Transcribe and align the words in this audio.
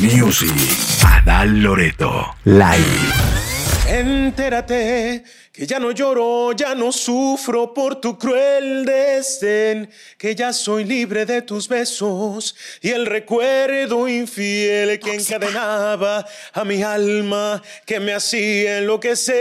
Music. 0.00 0.50
Adal 1.04 1.60
Loreto. 1.62 2.34
Live. 2.44 3.12
Entérate 3.86 5.22
que 5.52 5.66
ya 5.66 5.78
no 5.78 5.90
lloro, 5.90 6.52
ya 6.52 6.74
no 6.74 6.90
sufro 6.90 7.74
por 7.74 8.00
tu 8.00 8.16
cruel 8.18 8.86
desdén, 8.86 9.90
que 10.16 10.34
ya 10.34 10.54
soy 10.54 10.84
libre 10.84 11.26
de 11.26 11.42
tus 11.42 11.68
besos 11.68 12.56
y 12.80 12.88
el 12.90 13.04
recuerdo 13.04 14.08
infiel 14.08 14.98
que 15.00 15.16
encadenaba 15.16 16.24
a 16.54 16.64
mi 16.64 16.82
alma, 16.82 17.62
que 17.84 18.00
me 18.00 18.14
hacía 18.14 18.78
enloquecer. 18.78 19.36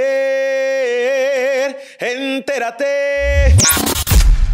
Entérate. 2.00 3.56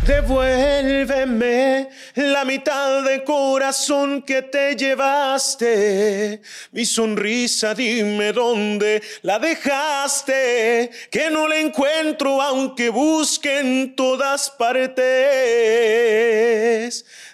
Devuélveme 0.06 1.90
la 2.16 2.46
mitad 2.46 3.04
de 3.04 3.24
corazón 3.24 4.22
que 4.22 4.42
te 4.42 4.76
llevaste. 4.76 6.42
Mi 6.72 6.86
sonrisa, 6.86 7.76
dime 7.76 8.32
dónde 8.32 9.04
la 9.22 9.38
dejaste. 9.40 10.90
Que 11.12 11.30
no 11.30 11.48
la 11.48 11.58
encuentro 11.58 12.42
aunque 12.42 12.90
busque 12.90 13.60
en 13.60 13.96
todas 13.96 14.50
partes. 14.52 14.96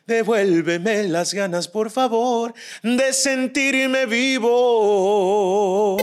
Devuélveme 0.08 1.04
las 1.04 1.34
ganas, 1.34 1.68
por 1.68 1.92
favor, 1.92 2.54
de 2.82 3.14
sentirme 3.14 4.08
vivo. 4.08 5.98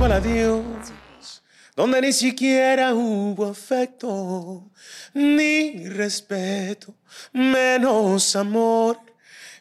Hola, 0.00 0.16
adiós 0.16 0.92
donde 1.74 2.00
ni 2.00 2.12
siquiera 2.12 2.94
hubo 2.94 3.46
afecto, 3.50 4.70
ni 5.14 5.88
respeto, 5.88 6.94
menos 7.32 8.36
amor. 8.36 9.00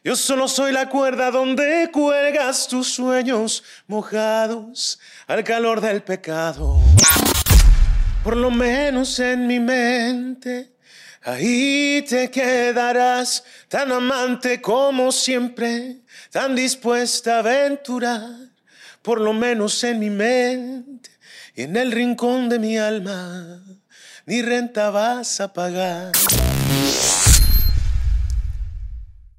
Yo 0.03 0.15
solo 0.15 0.47
soy 0.47 0.71
la 0.71 0.89
cuerda 0.89 1.31
donde 1.31 1.89
cuelgas 1.91 2.67
tus 2.67 2.87
sueños 2.87 3.63
mojados 3.87 4.99
al 5.27 5.43
calor 5.43 5.79
del 5.79 6.01
pecado. 6.01 6.79
Por 8.23 8.35
lo 8.35 8.51
menos 8.51 9.19
en 9.19 9.47
mi 9.47 9.59
mente, 9.59 10.73
ahí 11.21 12.03
te 12.07 12.29
quedarás, 12.29 13.43
tan 13.67 13.91
amante 13.91 14.59
como 14.59 15.11
siempre, 15.11 16.01
tan 16.29 16.55
dispuesta 16.55 17.37
a 17.37 17.39
aventurar. 17.39 18.50
Por 19.01 19.19
lo 19.19 19.33
menos 19.33 19.83
en 19.83 19.99
mi 19.99 20.09
mente 20.09 21.09
y 21.55 21.63
en 21.63 21.75
el 21.75 21.91
rincón 21.91 22.49
de 22.49 22.59
mi 22.59 22.77
alma 22.77 23.61
ni 24.25 24.41
renta 24.41 24.89
vas 24.89 25.41
a 25.41 25.51
pagar. 25.53 26.11